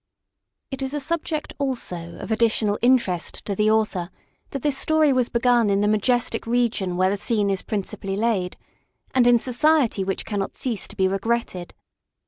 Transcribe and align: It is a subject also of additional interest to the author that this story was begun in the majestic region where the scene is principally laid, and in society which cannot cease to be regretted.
It 0.71 0.81
is 0.81 0.95
a 0.95 0.99
subject 0.99 1.53
also 1.59 2.15
of 2.17 2.31
additional 2.31 2.79
interest 2.81 3.45
to 3.45 3.53
the 3.53 3.69
author 3.69 4.09
that 4.49 4.63
this 4.63 4.75
story 4.75 5.13
was 5.13 5.29
begun 5.29 5.69
in 5.69 5.81
the 5.81 5.87
majestic 5.87 6.47
region 6.47 6.97
where 6.97 7.11
the 7.11 7.17
scene 7.17 7.51
is 7.51 7.61
principally 7.61 8.15
laid, 8.15 8.57
and 9.13 9.27
in 9.27 9.37
society 9.37 10.03
which 10.03 10.25
cannot 10.25 10.57
cease 10.57 10.87
to 10.87 10.95
be 10.95 11.07
regretted. 11.07 11.75